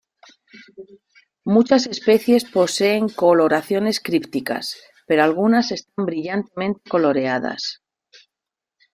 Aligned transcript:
Muchas 1.55 1.85
especies 1.95 2.45
poseen 2.55 3.07
coloraciones 3.07 3.99
crípticas, 3.99 4.65
pero 5.05 5.21
algunas 5.21 5.71
están 5.71 6.07
brillantemente 6.07 6.81
coloreadas. 6.89 7.83